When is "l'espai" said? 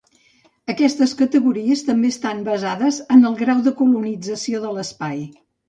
4.81-5.25